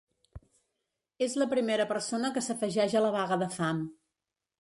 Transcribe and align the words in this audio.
És 1.25 1.35
la 1.41 1.47
primera 1.51 1.85
persona 1.91 2.31
que 2.37 2.43
s’afegeix 2.45 2.97
a 3.01 3.05
la 3.05 3.13
vaga 3.17 3.39
de 3.43 3.51
fam. 3.59 3.83